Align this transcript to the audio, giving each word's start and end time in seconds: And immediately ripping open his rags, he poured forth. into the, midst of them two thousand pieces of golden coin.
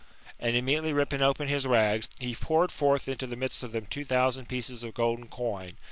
And 0.39 0.55
immediately 0.55 0.93
ripping 0.93 1.21
open 1.21 1.47
his 1.47 1.67
rags, 1.67 2.09
he 2.19 2.33
poured 2.33 2.71
forth. 2.71 3.07
into 3.07 3.27
the, 3.27 3.35
midst 3.35 3.63
of 3.63 3.71
them 3.71 3.85
two 3.85 4.03
thousand 4.03 4.47
pieces 4.47 4.83
of 4.83 4.95
golden 4.95 5.27
coin. 5.27 5.77